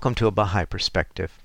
[0.00, 1.38] Welcome to a Baha'i Perspective.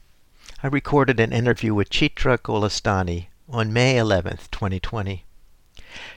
[0.64, 5.26] I recorded an interview with Chitra Golestani on May 11, 2020.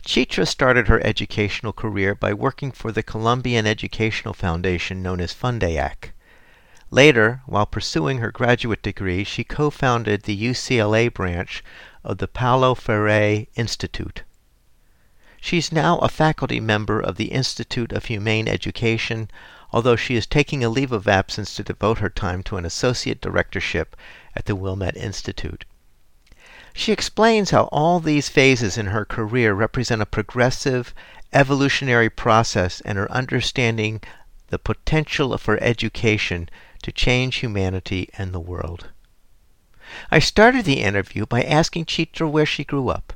[0.07, 6.13] Chitra started her educational career by working for the Colombian Educational Foundation known as Fundaec.
[6.93, 11.65] Later, while pursuing her graduate degree, she co-founded the UCLA branch
[12.05, 14.23] of the Paulo Freire Institute.
[15.41, 19.29] She's now a faculty member of the Institute of Humane Education,
[19.73, 23.21] although she is taking a leave of absence to devote her time to an associate
[23.21, 23.97] directorship
[24.35, 25.65] at the Wilmette Institute.
[26.73, 30.95] She explains how all these phases in her career represent a progressive,
[31.33, 34.01] evolutionary process and her understanding
[34.49, 36.49] the potential for education
[36.83, 38.89] to change humanity and the world.
[40.11, 43.13] I started the interview by asking Chitra where she grew up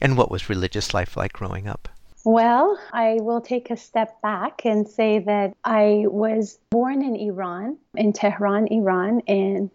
[0.00, 1.88] and what was religious life like growing up.
[2.24, 7.78] Well, I will take a step back and say that I was born in Iran,
[7.96, 9.70] in Tehran, Iran, in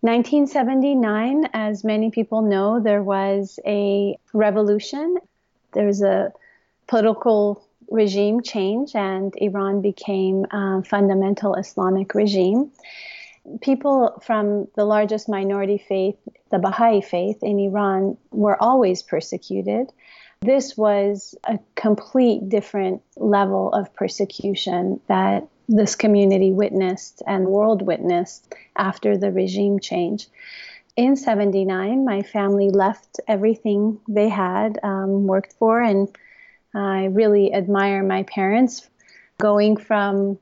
[0.00, 1.48] 1979.
[1.52, 5.18] As many people know, there was a revolution.
[5.72, 6.32] There was a
[6.88, 12.72] political regime change, and Iran became a fundamental Islamic regime.
[13.60, 16.16] People from the largest minority faith,
[16.50, 19.92] the Baha'i faith in Iran, were always persecuted.
[20.40, 27.82] This was a complete different level of persecution that this community witnessed and the world
[27.82, 30.28] witnessed after the regime change.
[30.96, 36.08] In 79, my family left everything they had um, worked for, and
[36.74, 38.88] I really admire my parents
[39.38, 40.38] going from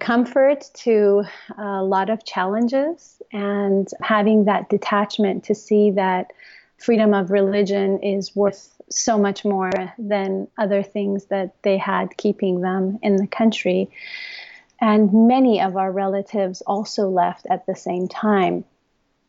[0.00, 1.24] comfort to
[1.56, 6.32] a lot of challenges and having that detachment to see that
[6.78, 12.60] freedom of religion is worth so much more than other things that they had keeping
[12.60, 13.90] them in the country.
[14.80, 18.64] And many of our relatives also left at the same time.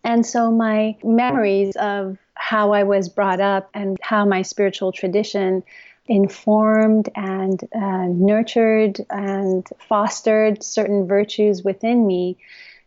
[0.03, 5.63] And so my memories of how I was brought up and how my spiritual tradition
[6.07, 12.37] informed and uh, nurtured and fostered certain virtues within me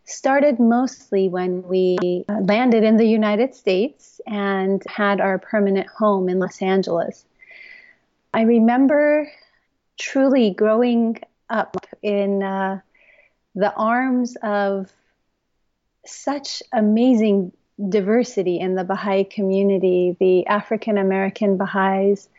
[0.05, 6.29] started mostly when we uh, landed in the United States and had our permanent home
[6.29, 7.25] in Los Angeles.
[8.33, 9.31] I remember
[9.99, 11.19] truly growing
[11.49, 12.79] up in uh,
[13.55, 14.91] the arms of
[16.05, 17.51] such amazing
[17.89, 20.15] diversity in the Baha'i community.
[20.19, 22.29] The African American Baha'is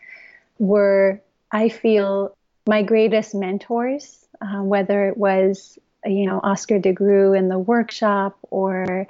[0.59, 1.21] were,
[1.51, 2.35] I feel,
[2.65, 8.37] my greatest mentors, uh, whether it was you know, Oscar de DeGroot in the workshop
[8.49, 9.07] or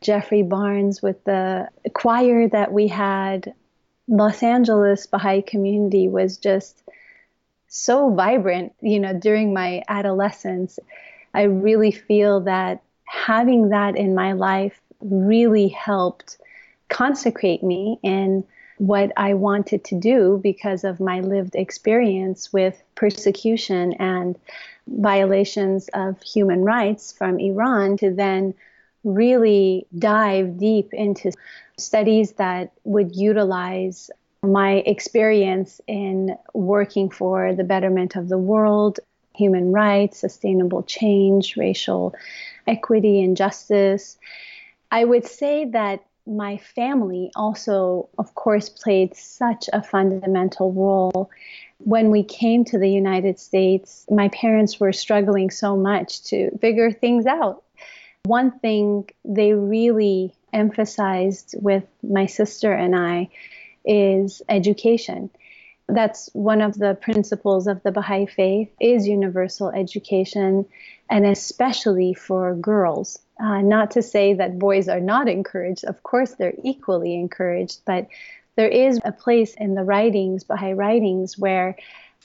[0.00, 3.54] Jeffrey Barnes with the choir that we had.
[4.08, 6.82] Los Angeles Baha'i community was just
[7.68, 10.78] so vibrant, you know, during my adolescence.
[11.34, 16.38] I really feel that having that in my life really helped
[16.88, 18.44] consecrate me in
[18.78, 24.38] what I wanted to do because of my lived experience with persecution and
[24.86, 28.54] violations of human rights from Iran to then
[29.04, 31.32] really dive deep into
[31.78, 34.10] studies that would utilize
[34.42, 39.00] my experience in working for the betterment of the world,
[39.34, 42.14] human rights, sustainable change, racial
[42.66, 44.18] equity and justice.
[44.90, 51.30] I would say that my family also, of course, played such a fundamental role
[51.78, 56.90] when we came to the United States, my parents were struggling so much to figure
[56.90, 57.62] things out.
[58.24, 63.28] One thing they really emphasized with my sister and I
[63.84, 65.30] is education.
[65.88, 70.66] That's one of the principles of the Baha'i faith is universal education
[71.08, 73.20] and especially for girls.
[73.38, 78.06] Uh, not to say that boys are not encouraged, of course, they're equally encouraged, but
[78.56, 81.76] there is a place in the writings, Baha'i writings, where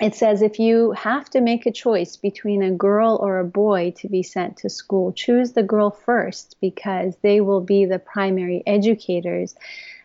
[0.01, 3.93] it says if you have to make a choice between a girl or a boy
[3.97, 8.63] to be sent to school, choose the girl first because they will be the primary
[8.65, 9.53] educators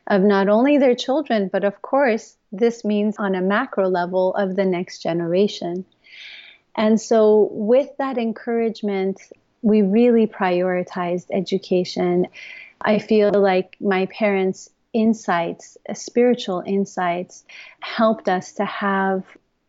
[0.07, 4.55] of not only their children, but of course, this means on a macro level of
[4.55, 5.85] the next generation.
[6.75, 9.21] And so, with that encouragement,
[9.67, 12.29] we really prioritized education.
[12.81, 17.45] I feel like my parents' insights, spiritual insights,
[17.81, 19.25] helped us to have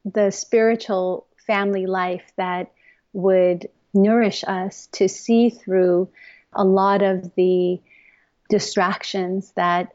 [0.05, 2.71] the spiritual family life that
[3.13, 6.07] would nourish us to see through
[6.53, 7.81] a lot of the
[8.51, 9.93] distractions that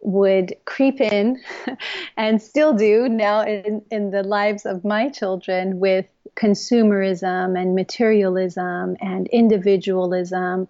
[0.00, 1.40] would creep in
[2.16, 8.96] and still do now in, in the lives of my children with consumerism and materialism
[9.00, 10.68] and individualism,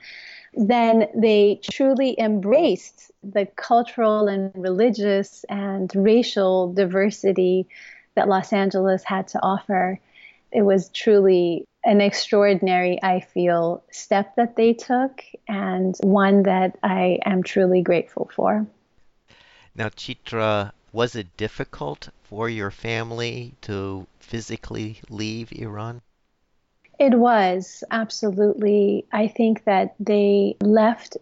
[0.54, 7.66] then they truly embraced the cultural and religious and racial diversity
[8.14, 9.98] that Los Angeles had to offer.
[10.52, 17.18] It was truly an extraordinary, I feel, step that they took and one that I
[17.24, 18.66] am truly grateful for.
[19.74, 26.00] Now, Chitra, was it difficult for your family to physically leave Iran?
[27.00, 29.04] It was absolutely.
[29.12, 31.16] I think that they left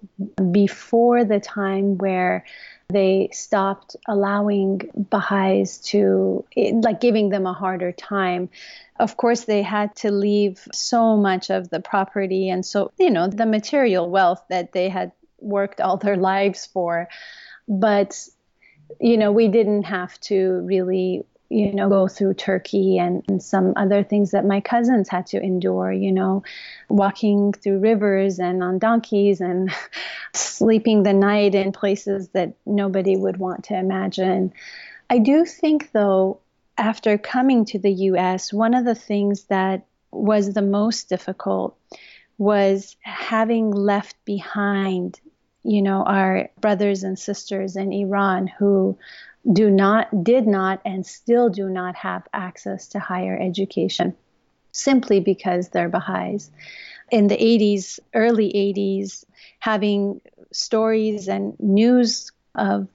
[0.52, 2.44] before the time where
[2.90, 8.50] they stopped allowing Baha'is to, like, giving them a harder time.
[9.00, 13.28] Of course, they had to leave so much of the property and so, you know,
[13.28, 17.08] the material wealth that they had worked all their lives for.
[17.66, 18.28] But
[19.00, 23.75] you know, we didn't have to really, you know, go through Turkey and, and, some
[23.77, 26.43] other things that my cousins had to endure, you know,
[26.89, 29.71] walking through rivers and on donkeys and
[30.35, 34.53] sleeping the night in places that nobody would want to imagine.
[35.11, 36.41] I do think, though,
[36.79, 41.77] after coming to the US, one of the things that was the most difficult
[42.39, 45.21] was having left behind
[45.64, 48.99] you know, our brothers and sisters in Iran who
[49.50, 54.14] do not, did not, and still do not have access to higher education
[54.73, 56.50] simply because they're Baha'is.
[57.11, 59.25] In the 80s, early 80s,
[59.59, 60.20] having
[60.50, 62.88] stories and news of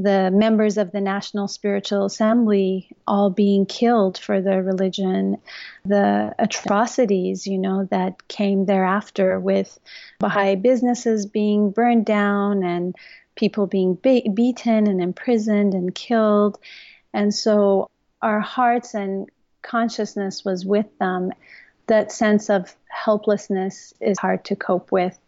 [0.00, 5.38] the members of the National Spiritual Assembly all being killed for their religion,
[5.84, 9.76] the atrocities, you know, that came thereafter with
[10.20, 12.94] Baha'i businesses being burned down and
[13.34, 16.58] people being be- beaten and imprisoned and killed.
[17.12, 17.90] And so
[18.22, 19.28] our hearts and
[19.62, 21.32] consciousness was with them.
[21.88, 25.18] That sense of helplessness is hard to cope with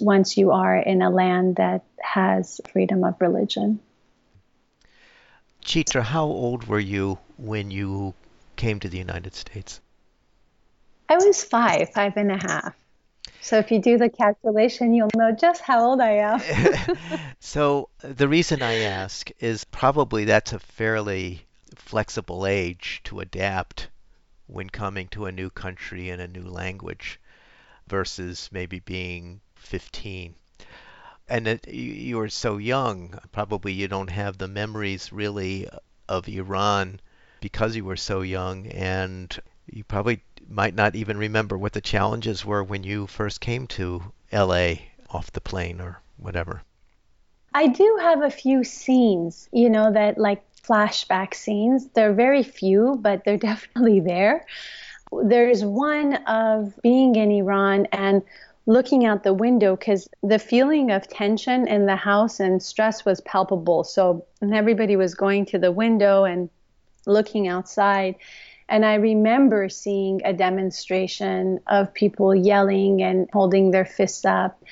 [0.00, 3.80] once you are in a land that has freedom of religion.
[5.68, 8.14] Chitra, how old were you when you
[8.56, 9.82] came to the United States?
[11.10, 12.74] I was five, five and a half.
[13.42, 16.88] So if you do the calculation, you'll know just how old I am.
[17.40, 21.42] so uh, the reason I ask is probably that's a fairly
[21.74, 23.88] flexible age to adapt
[24.46, 27.20] when coming to a new country and a new language
[27.86, 30.34] versus maybe being 15
[31.28, 35.68] and it, you were so young, probably you don't have the memories really
[36.08, 37.00] of Iran
[37.40, 42.44] because you were so young, and you probably might not even remember what the challenges
[42.44, 44.74] were when you first came to LA
[45.10, 46.62] off the plane or whatever.
[47.54, 51.88] I do have a few scenes, you know, that like flashback scenes.
[51.88, 54.46] They're very few, but they're definitely there.
[55.22, 58.22] There's one of being in Iran and
[58.68, 63.18] looking out the window because the feeling of tension in the house and stress was
[63.22, 63.82] palpable.
[63.82, 66.50] So everybody was going to the window and
[67.06, 68.16] looking outside.
[68.68, 74.62] And I remember seeing a demonstration of people yelling and holding their fists up.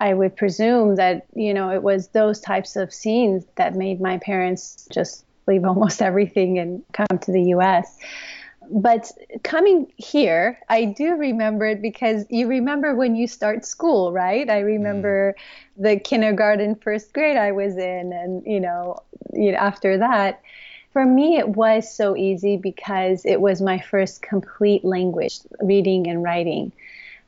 [0.00, 4.16] I would presume that, you know, it was those types of scenes that made my
[4.16, 7.98] parents just leave almost everything and come to the US
[8.70, 9.10] but
[9.42, 14.48] coming here, I do remember it because you remember when you start school, right?
[14.48, 15.34] I remember
[15.78, 15.82] mm.
[15.82, 18.98] the kindergarten, first grade I was in, and you know,
[19.32, 20.40] you know, after that.
[20.92, 26.22] For me, it was so easy because it was my first complete language, reading and
[26.22, 26.70] writing.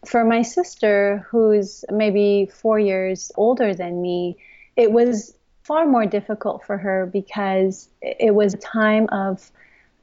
[0.05, 4.37] For my sister, who's maybe four years older than me,
[4.77, 9.51] it was far more difficult for her because it was a time of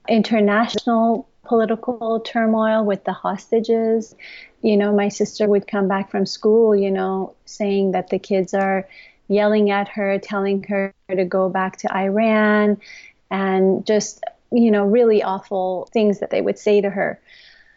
[0.07, 4.15] international political turmoil with the hostages.
[4.61, 8.53] You know, my sister would come back from school, you know, saying that the kids
[8.53, 8.87] are
[9.27, 12.77] yelling at her, telling her to go back to Iran,
[13.29, 17.19] and just, you know, really awful things that they would say to her.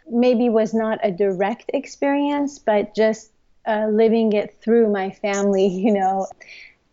[0.09, 3.31] Maybe was not a direct experience, but just
[3.67, 6.27] uh, living it through my family, you know,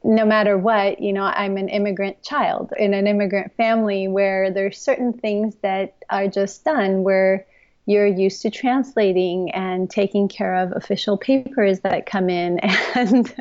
[0.04, 4.78] no matter what, you know, I'm an immigrant child in an immigrant family where there's
[4.80, 7.46] certain things that are just done where
[7.86, 12.60] you're used to translating and taking care of official papers that come in
[12.96, 13.34] and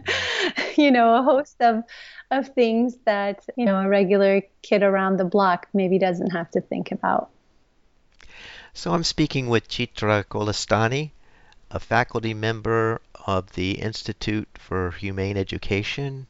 [0.76, 1.84] you know a host of
[2.30, 6.60] of things that you know a regular kid around the block maybe doesn't have to
[6.60, 7.30] think about.
[8.74, 11.10] So i'm speaking with chitra golestani
[11.70, 16.26] a faculty member of the institute for humane education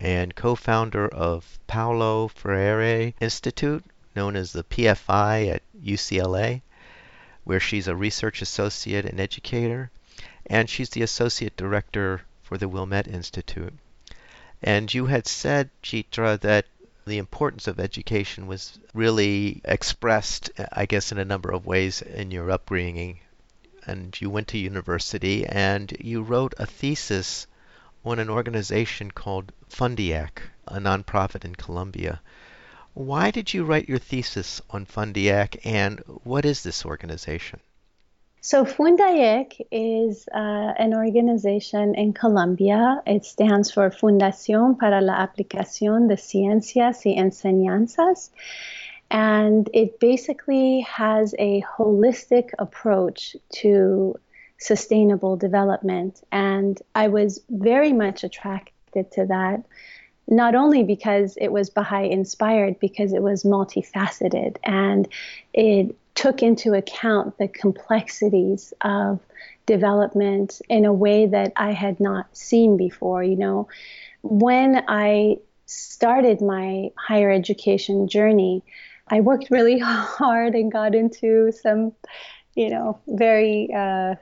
[0.00, 3.84] and co-founder of paulo freire institute
[4.14, 6.60] known as the pfi at ucla
[7.46, 9.88] where she's a research associate and educator,
[10.46, 13.72] and she's the associate director for the Wilmette Institute.
[14.60, 16.66] And you had said, Chitra, that
[17.06, 22.32] the importance of education was really expressed, I guess, in a number of ways in
[22.32, 23.20] your upbringing.
[23.86, 27.46] And you went to university and you wrote a thesis
[28.06, 32.20] on an organization called Fundaec, a nonprofit in Colombia.
[32.94, 37.60] Why did you write your thesis on Fundaec and what is this organization?
[38.40, 40.38] So, Fundaec is uh,
[40.78, 43.02] an organization in Colombia.
[43.04, 48.30] It stands for Fundación para la Aplicación de Ciencias y Enseñanzas.
[49.10, 54.14] And it basically has a holistic approach to
[54.58, 56.22] sustainable development.
[56.32, 59.64] And I was very much attracted to that
[60.28, 65.06] not only because it was Baha'i inspired, because it was multifaceted and
[65.54, 69.20] it took into account the complexities of
[69.66, 73.22] development in a way that I had not seen before.
[73.22, 73.68] You know,
[74.22, 75.36] when I
[75.66, 78.62] started my higher education journey,
[79.08, 81.92] I worked really hard and got into some,
[82.54, 84.16] you know, very, uh,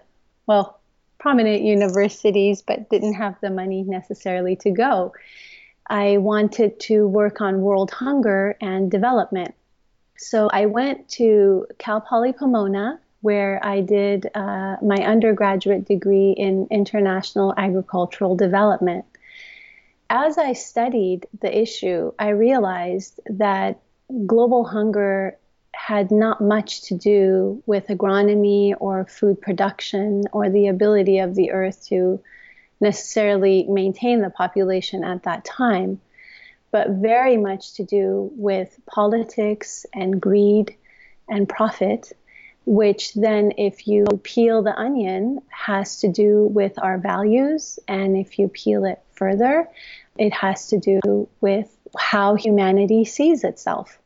[0.47, 0.81] well,
[1.19, 5.13] prominent universities, but didn't have the money necessarily to go.
[5.89, 9.55] I wanted to work on world hunger and development.
[10.17, 16.69] So I went to Cal Poly Pomona, where I did uh, my undergraduate degree in
[16.71, 19.05] international agricultural development.
[20.11, 23.81] As I studied the issue, I realized that
[24.27, 25.39] global hunger
[25.77, 31.51] had not much to do with agronomy or food production or the ability of the
[31.51, 32.21] earth to
[32.81, 36.01] necessarily maintain the population at that time,
[36.71, 40.77] but very much to do with politics and greed
[41.29, 42.13] and profit,
[42.67, 47.79] which then, if you peel the onion, has to do with our values.
[47.89, 49.69] And if you peel it further,
[50.19, 53.99] it has to do with how humanity sees itself.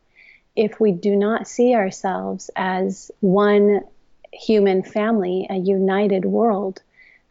[0.58, 3.82] If we do not see ourselves as one
[4.32, 6.82] human family, a united world,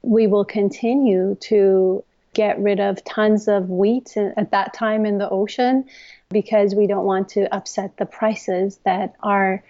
[0.02, 5.30] we will continue to get rid of tons of wheat at that time in the
[5.30, 5.84] ocean
[6.30, 9.62] because we don't want to upset the prices that are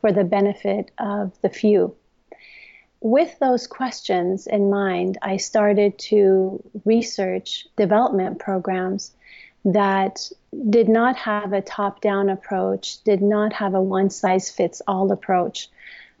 [0.00, 1.94] for the benefit of the few.
[3.00, 9.12] With those questions in mind, I started to research development programs
[9.64, 10.30] that
[10.70, 15.10] did not have a top down approach, did not have a one size fits all
[15.10, 15.68] approach,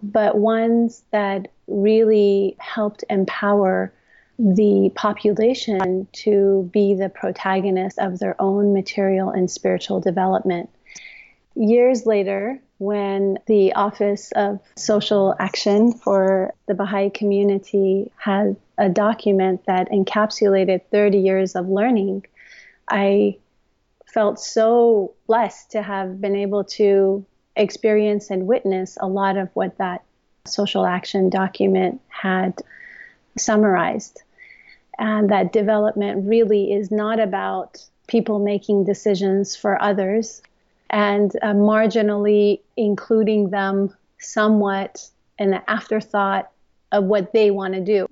[0.02, 3.92] but ones that really helped empower
[4.38, 10.68] the population to be the protagonist of their own material and spiritual development.
[11.54, 19.64] Years later, when the Office of Social Action for the Baha'i community had a document
[19.66, 22.26] that encapsulated 30 years of learning,
[22.88, 23.38] I
[24.06, 27.24] felt so blessed to have been able to
[27.56, 30.04] experience and witness a lot of what that
[30.46, 32.60] social action document had
[33.36, 34.22] summarized.
[34.98, 40.42] And that development really is not about people making decisions for others
[40.90, 46.50] and uh, marginally including them somewhat in the afterthought
[46.92, 48.08] of what they want to do.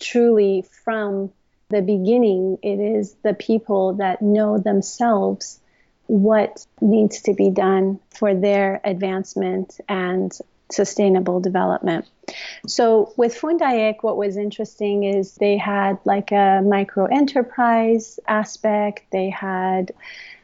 [0.00, 1.32] Truly, from
[1.70, 5.60] the beginning, it is the people that know themselves
[6.06, 10.32] what needs to be done for their advancement and
[10.70, 12.06] sustainable development.
[12.66, 19.04] So with Fundaec, what was interesting is they had like a micro enterprise aspect.
[19.12, 19.92] They had,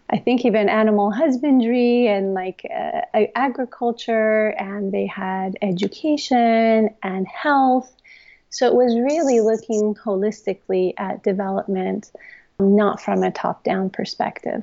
[0.08, 7.90] I think, even animal husbandry and like uh, agriculture, and they had education and health.
[8.54, 12.12] So it was really looking holistically at development,
[12.60, 14.62] not from a top down perspective.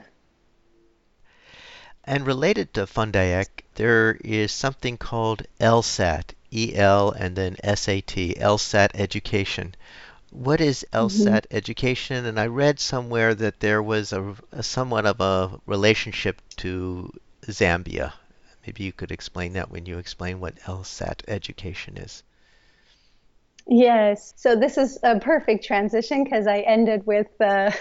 [2.06, 9.76] And related to Fundaec, there is something called LSAT, EL and then SAT, LSAT education.
[10.30, 11.58] What is LSAT mm-hmm.
[11.58, 12.26] education?
[12.26, 17.12] And I read somewhere that there was a, a somewhat of a relationship to
[17.46, 18.14] Zambia.
[18.66, 22.24] Maybe you could explain that when you explain what LSAT education is.
[23.68, 24.34] Yes.
[24.36, 27.76] So this is a perfect transition because I ended with the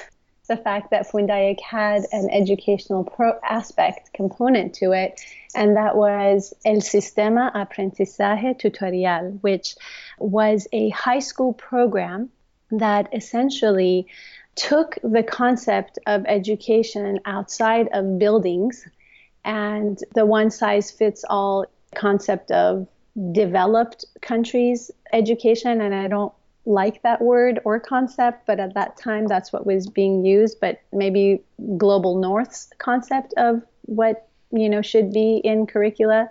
[0.49, 5.21] the fact that Fundaec had an educational pro aspect component to it,
[5.55, 9.77] and that was El Sistema Aprendizaje Tutorial, which
[10.19, 12.31] was a high school program
[12.73, 14.09] that essentially
[14.57, 18.87] took the concept of education outside of buildings
[19.45, 22.87] and the one size fits all concept of
[23.33, 26.33] developed countries education and I don't
[26.67, 30.61] like that word or concept, but at that time that's what was being used.
[30.61, 31.43] But maybe
[31.77, 36.31] global north's concept of what you know should be in curricula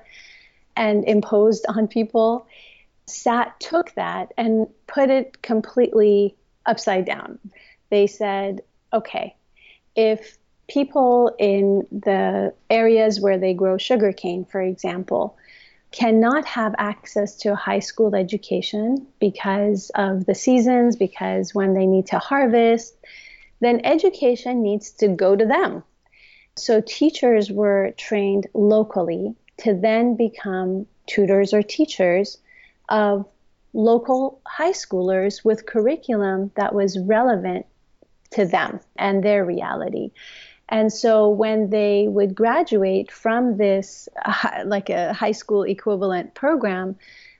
[0.75, 2.47] and imposed on people.
[3.07, 7.39] SAT took that and put it completely upside down.
[7.89, 8.61] They said,
[8.93, 9.35] okay,
[9.95, 15.35] if people in the areas where they grow sugarcane, for example,
[15.91, 21.85] cannot have access to a high school education because of the seasons, because when they
[21.85, 22.95] need to harvest,
[23.59, 25.83] then education needs to go to them.
[26.55, 32.37] So teachers were trained locally to then become tutors or teachers
[32.87, 33.25] of
[33.73, 37.65] local high schoolers with curriculum that was relevant
[38.31, 40.11] to them and their reality.
[40.69, 46.95] And so when they would graduate from this, uh, like a high school equivalent program,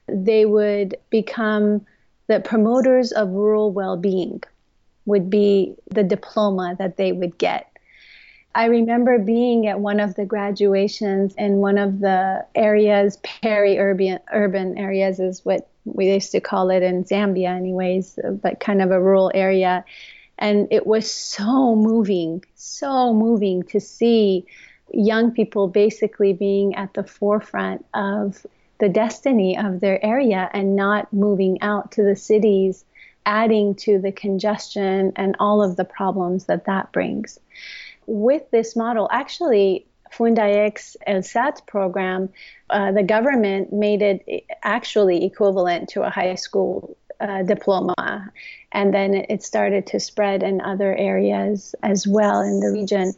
[0.07, 1.86] they would become
[2.27, 4.43] the promoters of rural well being,
[5.05, 7.67] would be the diploma that they would get.
[8.55, 14.77] I remember being at one of the graduations in one of the areas, peri-urban urban
[14.77, 19.00] areas is what we used to call it in Zambia, anyways, but kind of a
[19.00, 19.86] rural area.
[20.39, 24.46] And it was so moving, so moving to see
[24.91, 28.46] young people basically being at the forefront of
[28.79, 32.86] the destiny of their area and not moving out to the cities,
[33.25, 37.38] adding to the congestion and all of the problems that that brings.
[38.08, 42.30] With this model, actually, Fundaec's LSAT program,
[42.69, 48.32] uh, the government made it actually equivalent to a high school uh, diploma.
[48.71, 53.13] And then it started to spread in other areas as well in the region.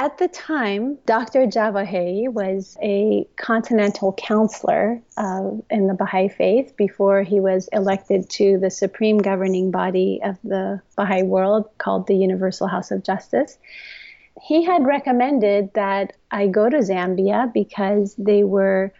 [0.00, 1.44] At the time, Dr.
[1.46, 8.58] Javahay was a continental counselor uh, in the Baha'i faith before he was elected to
[8.58, 13.58] the supreme governing body of the Baha'i world called the Universal House of Justice.
[14.40, 18.92] He had recommended that I go to Zambia because they were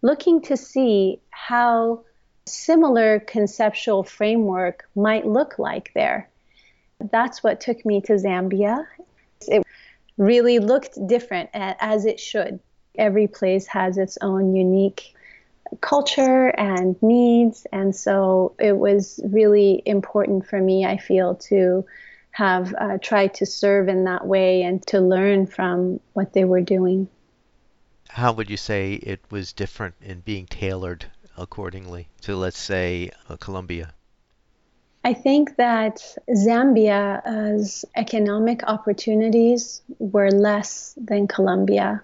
[0.00, 2.02] looking to see how
[2.46, 6.28] similar conceptual framework might look like there.
[7.10, 8.86] That's what took me to Zambia.
[9.46, 9.64] It
[10.16, 12.60] really looked different as it should.
[12.96, 15.14] Every place has its own unique
[15.80, 21.84] culture and needs, and so it was really important for me, I feel, to
[22.30, 26.60] have uh, tried to serve in that way and to learn from what they were
[26.60, 27.08] doing.
[28.08, 33.36] How would you say it was different in being tailored accordingly to, let's say, uh,
[33.36, 33.92] Colombia?
[35.04, 42.02] I think that Zambia's economic opportunities were less than Colombia.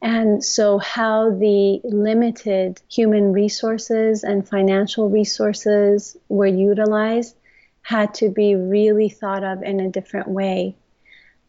[0.00, 7.34] And so, how the limited human resources and financial resources were utilized
[7.82, 10.76] had to be really thought of in a different way.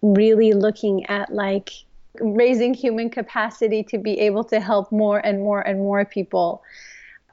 [0.01, 1.69] Really looking at like
[2.19, 6.63] raising human capacity to be able to help more and more and more people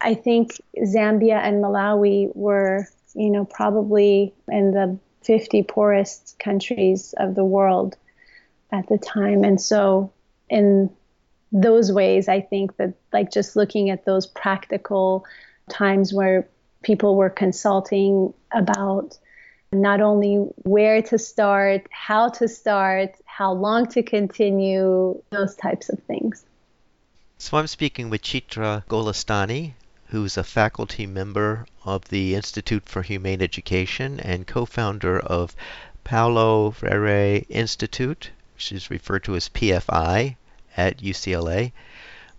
[0.01, 7.35] I think Zambia and Malawi were, you know, probably in the 50 poorest countries of
[7.35, 7.97] the world
[8.73, 9.45] at the time.
[9.45, 10.13] And so,
[10.49, 10.91] in
[11.53, 15.25] those ways, I think that, like, just looking at those practical
[15.69, 16.49] times where
[16.83, 19.19] people were consulting about
[19.73, 25.99] not only where to start, how to start, how long to continue, those types of
[26.05, 26.45] things.
[27.39, 28.87] So I'm speaking with Chitra
[30.11, 35.55] Golestani, who's a faculty member of the Institute for Humane Education and co-founder of
[36.03, 40.35] Paulo Freire Institute, which is referred to as PFI
[40.77, 41.71] at UCLA,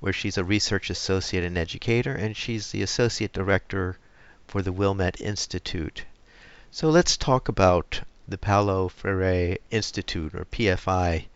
[0.02, 3.98] where she's a research associate and educator, and she's the associate director
[4.48, 6.04] for the Wilmette Institute.
[6.72, 11.28] So let's talk about the Paulo Freire Institute, or PFI,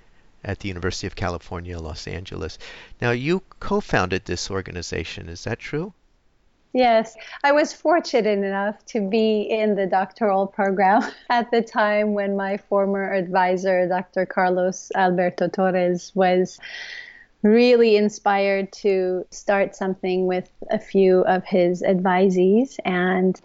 [0.44, 2.58] at the University of California, Los Angeles.
[3.00, 5.94] Now, you co founded this organization, is that true?
[6.76, 12.36] Yes, I was fortunate enough to be in the doctoral program at the time when
[12.36, 14.26] my former advisor, Dr.
[14.26, 16.60] Carlos Alberto Torres, was
[17.44, 22.78] really inspired to start something with a few of his advisees.
[22.84, 23.40] And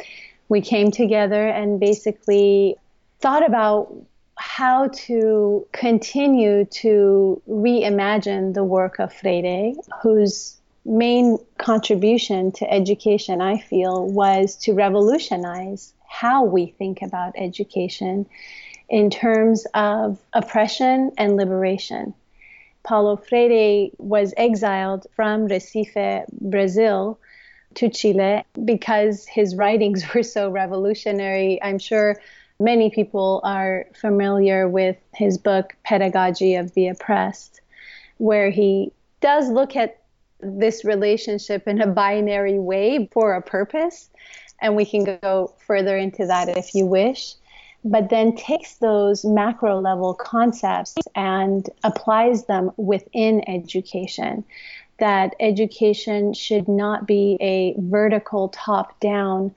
[0.49, 2.75] we came together and basically
[3.21, 3.95] thought about
[4.35, 13.59] how to continue to reimagine the work of Freire, whose main contribution to education, I
[13.59, 18.27] feel, was to revolutionize how we think about education
[18.89, 22.15] in terms of oppression and liberation.
[22.83, 27.19] Paulo Freire was exiled from Recife, Brazil,
[27.75, 31.63] to Chile because his writings were so revolutionary.
[31.63, 32.21] I'm sure
[32.59, 37.61] many people are familiar with his book, Pedagogy of the Oppressed,
[38.19, 40.00] where he does look at
[40.43, 44.11] this relationship in a binary way for a purpose.
[44.61, 47.35] And we can go further into that if you wish
[47.85, 54.45] but then takes those macro level concepts and applies them within education.
[54.99, 59.55] That education should not be a vertical top down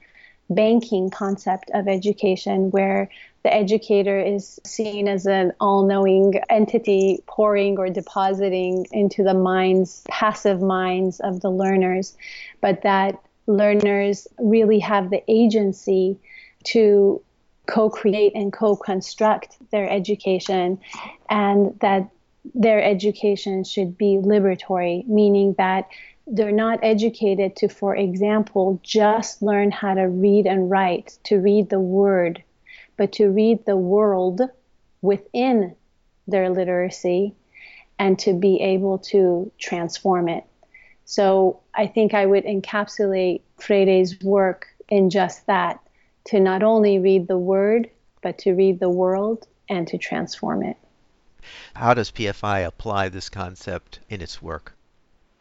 [0.49, 3.09] banking concept of education where
[3.43, 10.03] the educator is seen as an all knowing entity pouring or depositing into the minds,
[10.09, 12.15] passive minds of the learners,
[12.61, 16.17] but that learners really have the agency
[16.63, 17.21] to
[17.67, 20.79] co create and co construct their education,
[21.29, 22.09] and that
[22.55, 25.89] their education should be liberatory, meaning that
[26.27, 31.69] they're not educated to, for example, just learn how to read and write, to read
[31.69, 32.41] the word,
[32.97, 34.41] but to read the world
[35.01, 35.75] within
[36.27, 37.35] their literacy
[37.99, 40.43] and to be able to transform it.
[41.05, 45.79] So I think I would encapsulate Freire's work in just that
[46.25, 47.89] to not only read the word,
[48.21, 50.77] but to read the world and to transform it.
[51.75, 54.73] How does PFI apply this concept in its work?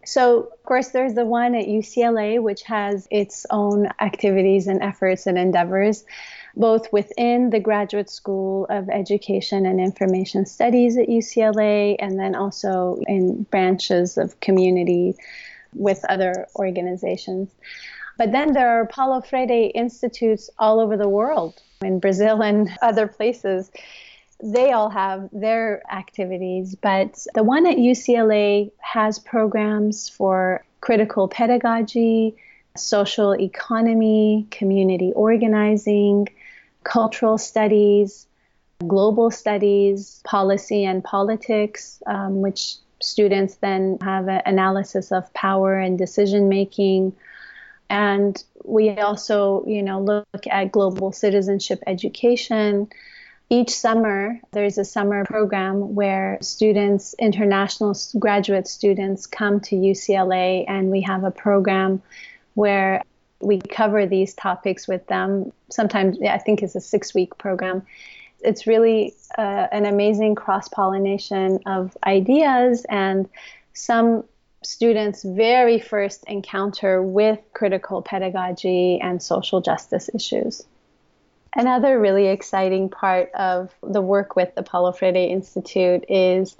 [0.05, 5.29] So, of course, there's the one at UCLA, which has its own activities and efforts
[5.29, 6.05] and endeavors,
[6.57, 12.99] both within the Graduate School of Education and Information Studies at UCLA, and then also
[13.07, 15.15] in branches of community
[15.75, 17.51] with other organizations.
[18.19, 23.07] But then there are Paulo Freire institutes all over the world, in Brazil and other
[23.07, 23.71] places.
[24.43, 32.35] They all have their activities, but the one at UCLA has programs for critical pedagogy,
[32.77, 36.29] social economy, community organizing,
[36.85, 38.27] cultural studies,
[38.87, 45.99] global studies, policy and politics, um, which students then have an analysis of power and
[45.99, 47.15] decision making
[47.93, 52.89] and we also, you know, look at global citizenship education.
[53.51, 60.91] Each summer, there's a summer program where students, international graduate students, come to UCLA, and
[60.91, 62.01] we have a program
[62.55, 63.03] where
[63.43, 65.53] we cover these topics with them.
[65.71, 67.83] Sometimes, yeah, I think it's a six week program.
[68.41, 73.29] It's really uh, an amazing cross pollination of ideas, and
[73.73, 74.25] some
[74.63, 80.65] students' very first encounter with critical pedagogy and social justice issues.
[81.55, 86.57] Another really exciting part of the work with the Paulo Freire Institute is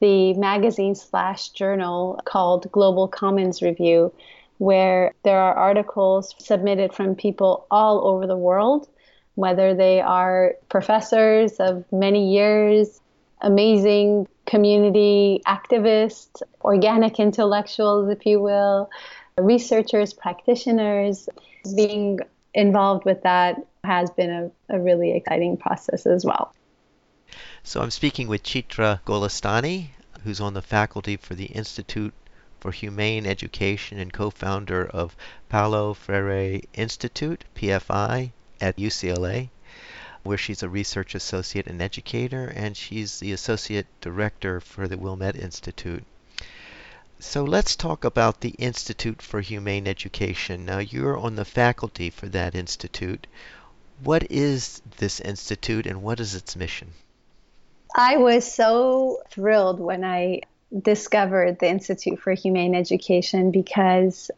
[0.00, 4.12] the magazine slash journal called Global Commons Review,
[4.60, 8.86] where there are articles submitted from people all over the world,
[9.34, 13.00] whether they are professors of many years,
[13.40, 18.90] amazing community activists, organic intellectuals, if you will,
[19.38, 21.26] researchers, practitioners.
[21.74, 22.20] Being
[22.52, 26.54] involved with that has been a, a really exciting process as well.
[27.62, 29.86] So I'm speaking with Chitra Golestani,
[30.22, 32.12] who's on the faculty for the Institute
[32.60, 35.16] for Humane Education and co-founder of
[35.48, 39.48] Paulo Freire Institute, PFI, at UCLA
[40.22, 45.36] where she's a research associate and educator, and she's the associate director for the Wilmette
[45.36, 46.04] Institute.
[47.18, 50.64] So let's talk about the Institute for Humane Education.
[50.64, 53.26] Now, you're on the faculty for that institute.
[54.02, 56.92] What is this institute and what is its mission?
[57.94, 60.42] I was so thrilled when I
[60.82, 64.30] discovered the Institute for Humane Education because,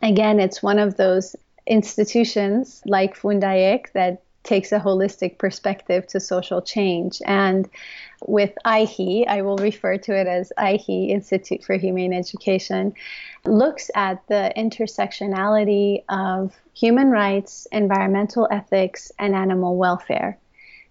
[0.00, 1.34] again, it's one of those
[1.66, 7.22] institutions like Fundaec that takes a holistic perspective to social change.
[7.26, 7.68] And
[8.26, 12.94] with IHE, I will refer to it as IHE, Institute for Humane Education,
[13.44, 20.38] looks at the intersectionality of human rights, environmental ethics, and animal welfare.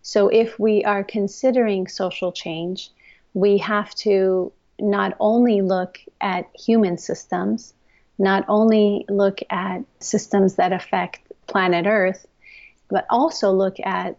[0.01, 2.89] So if we are considering social change,
[3.33, 7.73] we have to not only look at human systems,
[8.17, 12.25] not only look at systems that affect planet Earth,
[12.89, 14.17] but also look at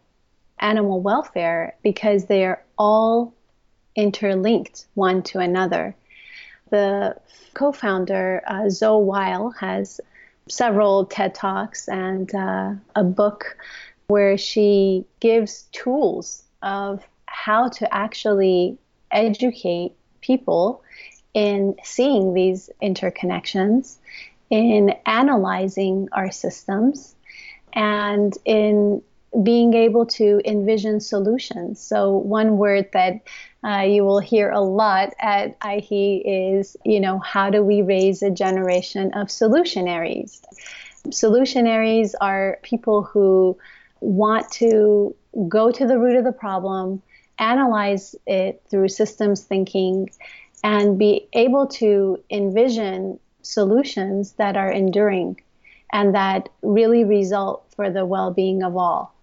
[0.58, 3.34] animal welfare because they are all
[3.96, 5.94] interlinked one to another.
[6.70, 7.16] The
[7.54, 10.00] co founder, uh, Zoe Weil, has
[10.48, 13.56] several TED Talks and uh, a book
[14.06, 18.78] where she gives tools of how to actually
[19.10, 20.82] educate people
[21.34, 23.96] in seeing these interconnections,
[24.50, 27.14] in analyzing our systems,
[27.72, 29.02] and in
[29.42, 31.80] being able to envision solutions.
[31.80, 33.20] So, one word that
[33.64, 36.22] uh, you will hear a lot at IHE
[36.58, 40.42] is, you know, how do we raise a generation of solutionaries?
[41.08, 43.56] Solutionaries are people who
[44.00, 45.14] want to
[45.48, 47.00] go to the root of the problem,
[47.38, 50.10] analyze it through systems thinking,
[50.64, 55.40] and be able to envision solutions that are enduring
[55.92, 59.14] and that really result for the well being of all.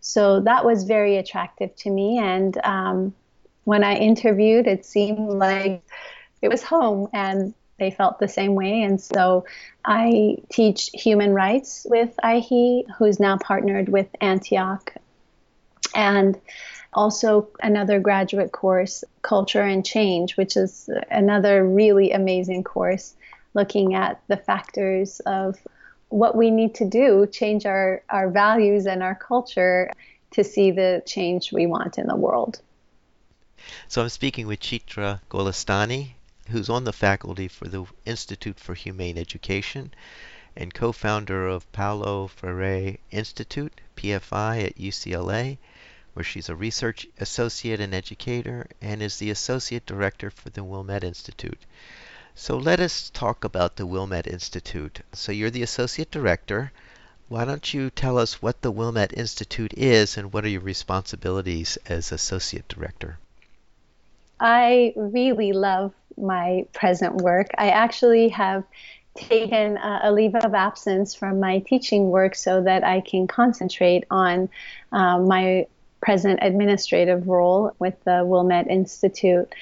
[0.00, 2.18] So that was very attractive to me.
[2.18, 3.14] And um,
[3.64, 5.82] when I interviewed, it seemed like
[6.40, 8.82] it was home and they felt the same way.
[8.82, 9.44] And so
[9.84, 14.94] I teach human rights with IHE, who's now partnered with Antioch.
[15.94, 16.40] And
[16.92, 23.14] also another graduate course, Culture and Change, which is another really amazing course
[23.54, 25.58] looking at the factors of
[26.08, 29.90] what we need to do, change our, our values and our culture
[30.30, 32.60] to see the change we want in the world.
[33.88, 36.12] So I'm speaking with Chitra Golestani,
[36.48, 39.92] who's on the faculty for the Institute for Humane Education
[40.56, 45.58] and co-founder of Paulo Freire Institute, PFI, at UCLA,
[46.18, 51.04] where she's a research associate and educator and is the associate director for the Wilmette
[51.04, 51.60] Institute.
[52.34, 54.98] So let us talk about the Wilmette Institute.
[55.12, 56.72] So you're the associate director.
[57.28, 61.78] Why don't you tell us what the Wilmette Institute is and what are your responsibilities
[61.86, 63.18] as associate director?
[64.40, 67.46] I really love my present work.
[67.56, 68.64] I actually have
[69.14, 74.48] taken a leave of absence from my teaching work so that I can concentrate on
[74.90, 75.68] uh, my
[76.00, 79.52] present administrative role with the Wilmette Institute.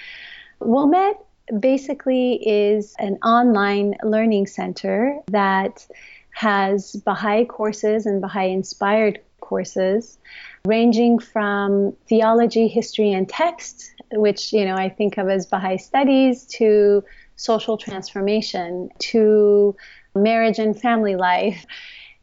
[0.61, 1.18] Wilmette
[1.61, 5.87] basically is an online learning center that
[6.31, 10.18] has Baha'i courses and Baha'i inspired courses
[10.66, 16.44] ranging from theology, history, and text, which you know I think of as Baha'i studies,
[16.59, 17.05] to
[17.37, 19.77] social transformation, to
[20.14, 21.64] marriage and family life.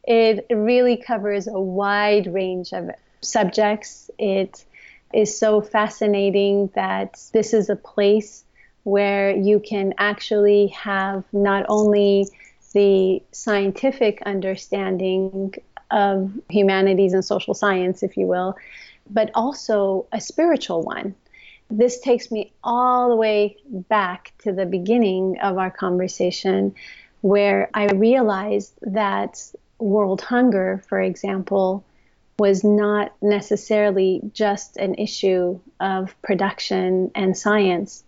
[0.04, 2.90] It really covers a wide range of
[3.24, 4.10] subjects.
[4.18, 4.64] It
[5.12, 8.44] is so fascinating that this is a place
[8.82, 12.28] where you can actually have not only
[12.72, 15.54] the scientific understanding
[15.90, 18.56] of humanities and social science, if you will,
[19.08, 21.14] but also a spiritual one.
[21.70, 26.74] This takes me all the way back to the beginning of our conversation,
[27.20, 29.40] where I realized that
[29.78, 31.84] world hunger, for example,
[32.38, 38.04] was not necessarily just an issue of production and science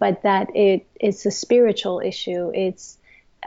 [0.00, 2.50] but that it it's a spiritual issue.
[2.52, 2.98] It's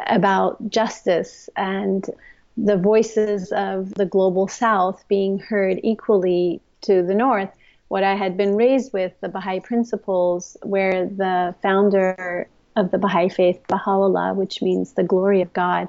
[0.07, 2.09] about justice and
[2.55, 7.49] the voices of the global south being heard equally to the north.
[7.89, 13.29] What I had been raised with, the Baha'i principles, where the founder of the Baha'i
[13.29, 15.87] faith, Baha'u'llah, which means the glory of God,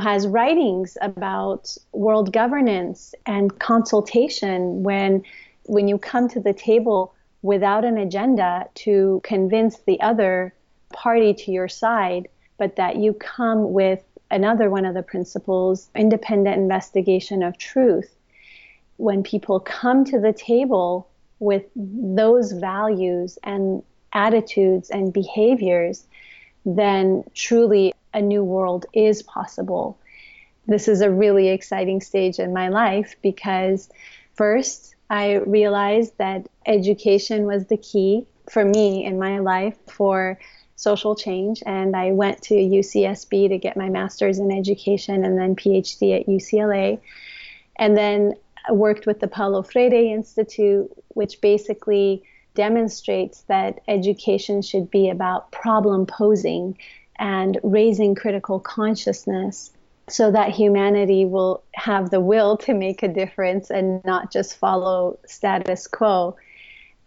[0.00, 5.22] has writings about world governance and consultation when
[5.64, 10.54] when you come to the table without an agenda to convince the other
[10.92, 16.56] party to your side, but that you come with another one of the principles independent
[16.56, 18.14] investigation of truth.
[18.96, 26.05] When people come to the table with those values and attitudes and behaviors,
[26.66, 29.98] then truly a new world is possible.
[30.66, 33.88] This is a really exciting stage in my life because,
[34.34, 40.38] first, I realized that education was the key for me in my life for
[40.74, 41.62] social change.
[41.64, 46.26] And I went to UCSB to get my master's in education and then PhD at
[46.26, 47.00] UCLA.
[47.76, 48.34] And then
[48.70, 52.24] worked with the Paulo Freire Institute, which basically
[52.56, 56.76] demonstrates that education should be about problem posing
[57.18, 59.70] and raising critical consciousness
[60.08, 65.18] so that humanity will have the will to make a difference and not just follow
[65.26, 66.36] status quo.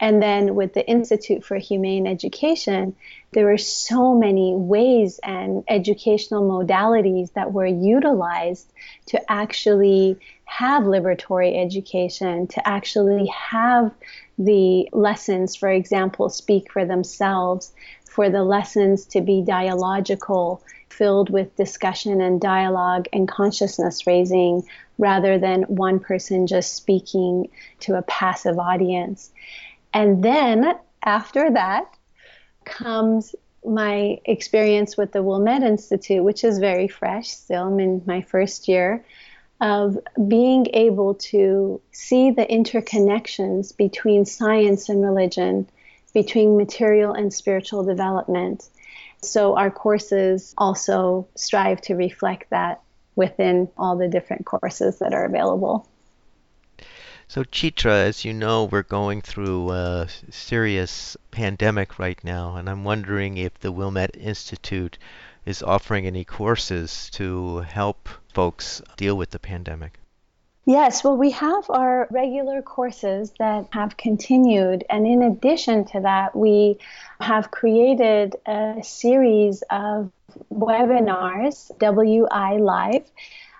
[0.01, 2.95] And then with the Institute for Humane Education,
[3.31, 8.71] there were so many ways and educational modalities that were utilized
[9.07, 13.91] to actually have liberatory education, to actually have
[14.39, 17.73] the lessons, for example, speak for themselves,
[18.06, 24.63] for the lessons to be dialogical, filled with discussion and dialogue and consciousness raising,
[24.97, 27.49] rather than one person just speaking
[27.82, 29.30] to a passive audience.
[29.93, 30.73] And then
[31.04, 31.93] after that
[32.65, 37.67] comes my experience with the Wilmette Institute, which is very fresh still.
[37.67, 39.04] I'm in my first year
[39.62, 45.67] of being able to see the interconnections between science and religion,
[46.13, 48.69] between material and spiritual development.
[49.22, 52.82] So our courses also strive to reflect that
[53.15, 55.88] within all the different courses that are available.
[57.28, 62.84] So, Chitra, as you know, we're going through a serious pandemic right now, and I'm
[62.84, 64.98] wondering if the Wilmette Institute
[65.49, 69.99] is offering any courses to help folks deal with the pandemic.
[70.65, 74.85] Yes, well, we have our regular courses that have continued.
[74.88, 76.77] And in addition to that, we
[77.19, 80.12] have created a series of
[80.53, 83.09] webinars, WI Live,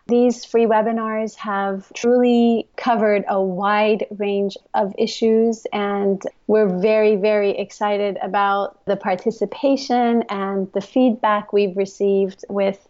[0.10, 7.52] these free webinars have truly covered a wide range of issues, and we're very, very
[7.52, 12.88] excited about the participation and the feedback we've received with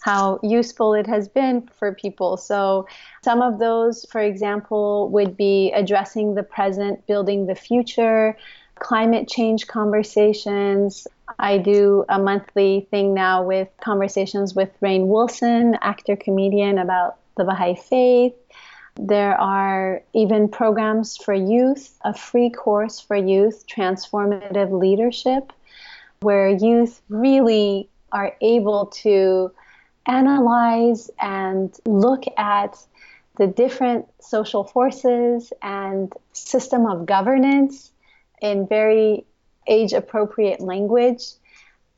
[0.00, 2.36] how useful it has been for people.
[2.36, 2.86] So,
[3.24, 8.36] some of those, for example, would be addressing the present, building the future,
[8.78, 11.06] climate change conversations,
[11.38, 17.44] I do a monthly thing now with conversations with Rainn Wilson, actor comedian, about the
[17.44, 18.34] Baha'i faith.
[18.96, 25.52] There are even programs for youth, a free course for youth, Transformative Leadership,
[26.20, 29.52] where youth really are able to
[30.06, 32.76] analyze and look at
[33.36, 37.92] the different social forces and system of governance
[38.42, 39.24] in very
[39.68, 41.24] age appropriate language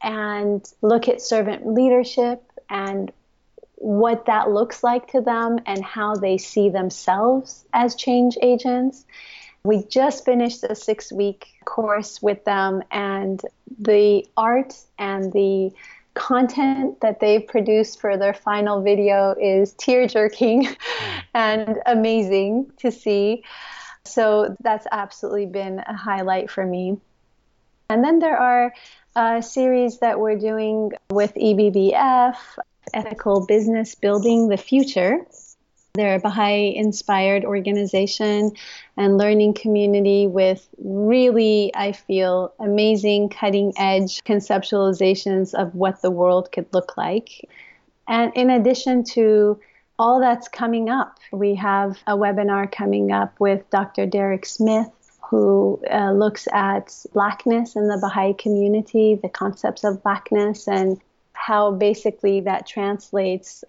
[0.02, 3.12] and look at servant leadership and
[3.76, 9.06] what that looks like to them and how they see themselves as change agents.
[9.64, 13.40] We just finished a six week course with them, and
[13.78, 15.72] the art and the
[16.14, 20.68] content that they've produced for their final video is tear jerking
[21.34, 23.44] and amazing to see.
[24.04, 26.98] So that's absolutely been a highlight for me.
[27.90, 28.72] And then there are
[29.16, 32.36] a series that we're doing with EBBF,
[32.94, 35.26] Ethical Business Building the Future.
[35.94, 38.52] They're a Baha'i inspired organization
[38.96, 46.52] and learning community with really, I feel, amazing cutting edge conceptualizations of what the world
[46.52, 47.48] could look like.
[48.06, 49.58] And in addition to
[49.98, 54.06] all that's coming up, we have a webinar coming up with Dr.
[54.06, 54.90] Derik Smith
[55.30, 61.00] who uh, looks at blackness in the Baha'i community, the concepts of blackness, and
[61.34, 63.62] how basically that translates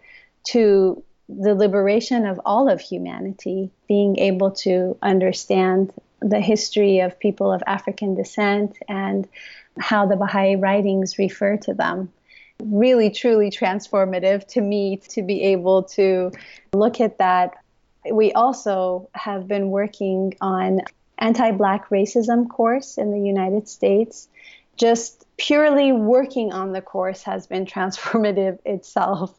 [0.45, 7.53] to the liberation of all of humanity, being able to understand the history of people
[7.53, 9.27] of African descent and
[9.79, 12.11] how the Baha'i writings refer to them.
[12.63, 16.31] Really, truly transformative to me to be able to
[16.73, 17.53] look at that.
[18.11, 20.81] We also have been working on
[21.21, 24.27] anti black racism course in the United States.
[24.75, 29.37] Just purely working on the course has been transformative itself.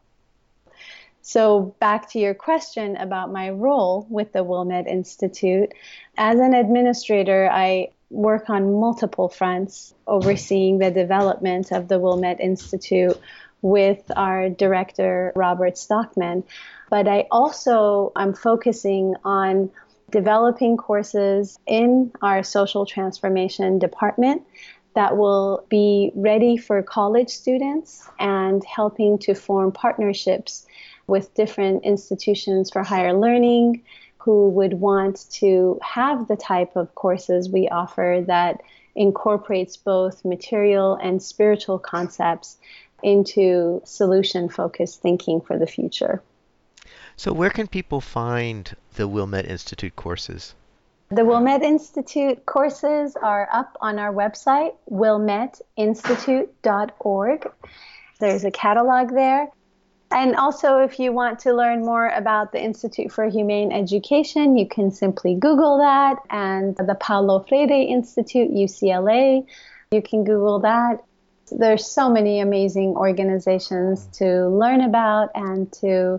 [1.25, 5.73] So, back to your question about my role with the Wilmette Institute.
[6.17, 13.19] As an administrator, I work on multiple fronts, overseeing the development of the Wilmette Institute
[13.63, 16.43] with our director, Robert Stockman.
[16.91, 19.71] But I also am focusing on
[20.13, 24.43] developing courses in our social transformation department
[24.95, 30.67] that will be ready for college students and helping to form partnerships
[31.07, 33.83] with different institutions for higher learning
[34.19, 38.61] who would want to have the type of courses we offer that
[38.95, 42.59] incorporates both material and spiritual concepts
[43.03, 46.23] into solution focused thinking for the future.
[47.17, 50.55] So, where can people find the Wilmette Institute courses?
[51.11, 57.51] The Wilmette Institute courses are up on our website, wilmetteinstitute.org.
[58.19, 59.49] There's a catalog there.
[60.11, 64.67] And also, if you want to learn more about the Institute for Humane Education, you
[64.67, 66.17] can simply Google that.
[66.31, 69.47] And the Paulo Freire Institute, UCLA,
[69.91, 71.05] you can Google that.
[71.51, 76.19] There's so many amazing organizations to learn about and to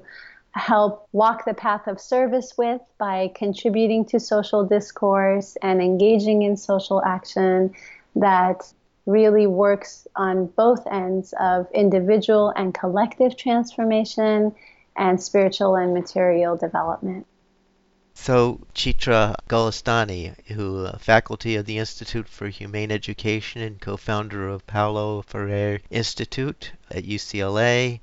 [0.55, 6.55] help walk the path of service with by contributing to social discourse and engaging in
[6.57, 7.73] social action
[8.15, 8.71] that
[9.05, 14.53] really works on both ends of individual and collective transformation
[14.95, 17.25] and spiritual and material development.
[18.15, 24.67] So, Chitra Golestani, who uh, faculty of the Institute for Humane Education and co-founder of
[24.67, 27.99] Paulo Freire Institute at UCLA,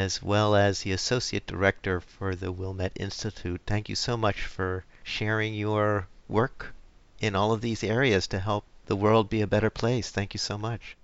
[0.00, 3.60] as well as the associate director for the Wilmette Institute.
[3.66, 6.72] Thank you so much for sharing your work
[7.20, 10.08] in all of these areas to help the world be a better place.
[10.10, 10.96] Thank you so much.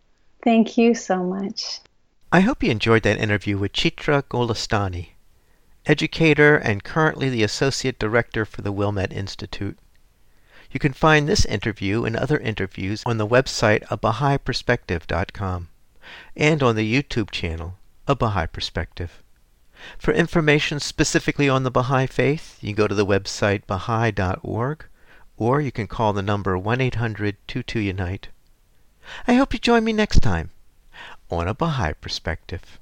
[0.42, 1.80] Thank you so much.
[2.32, 5.10] I hope you enjoyed that interview with Chitra Golestani,
[5.84, 9.78] educator and currently the Associate Director for the Wilmette Institute.
[10.70, 15.68] You can find this interview and other interviews on the website BahaiPerspective.com
[16.34, 17.76] and on the YouTube channel,
[18.08, 19.22] A Baha'i Perspective.
[19.98, 24.86] For information specifically on the Baha'i Faith, you go to the website baha'i.org
[25.36, 28.28] or you can call the number 1 800 22 Unite.
[29.26, 30.50] I hope you join me next time
[31.30, 32.78] on a Baha'i Perspective.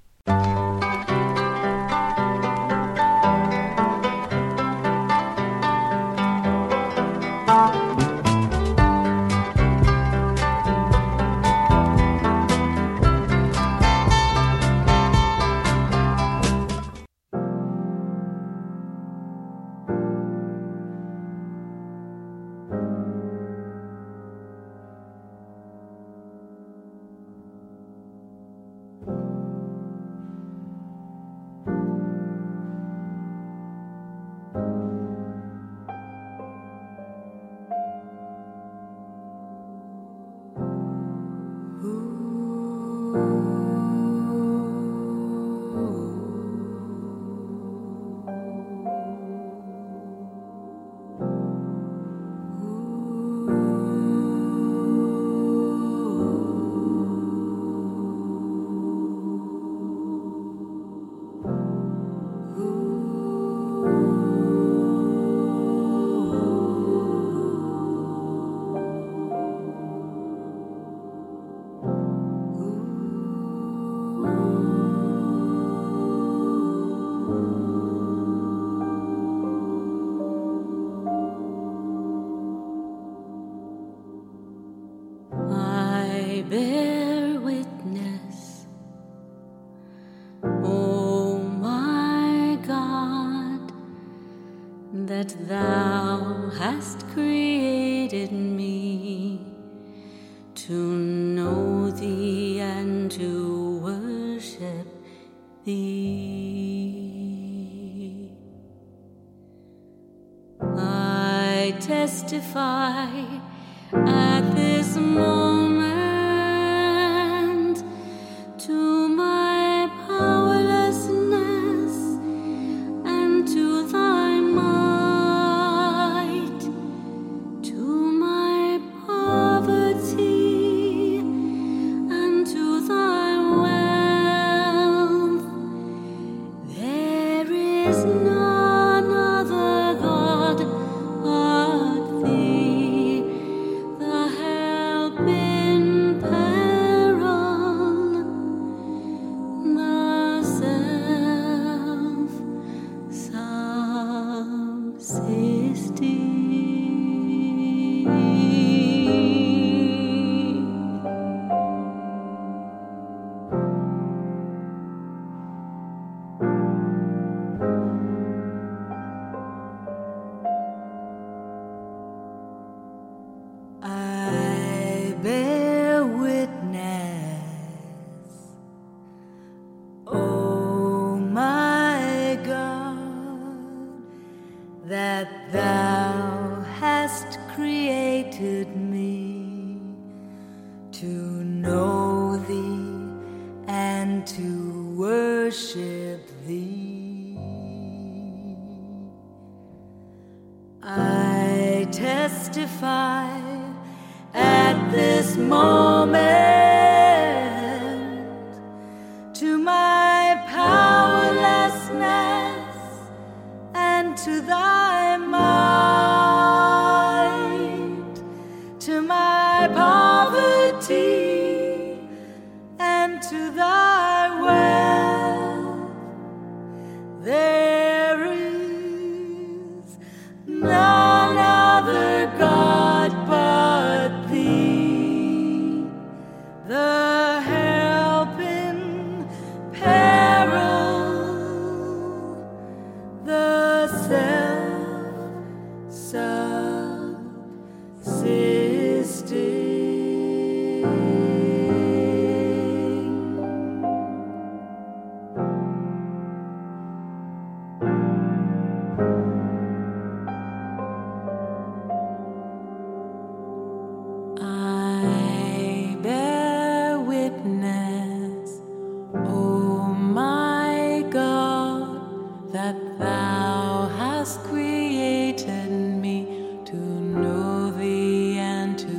[272.99, 278.95] thou hast created me to know thee and to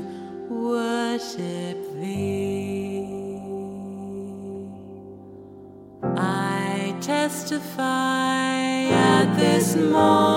[0.50, 3.08] worship thee.
[6.16, 10.35] I testify at this moment.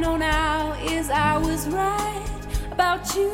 [0.00, 3.32] know now is I was right about you.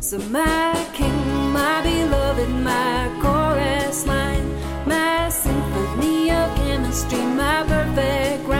[0.00, 4.48] So, my king, my beloved, my chorus line,
[4.86, 8.59] my symphony of chemistry, my perfect rhyme.